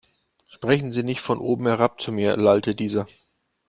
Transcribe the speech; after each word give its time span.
Sprechen 0.47 0.91
Sie 0.91 1.03
nicht 1.03 1.21
von 1.21 1.37
oben 1.37 1.67
herab 1.67 2.01
zu 2.01 2.11
mir, 2.11 2.35
lallte 2.35 2.73
dieser. 2.73 3.05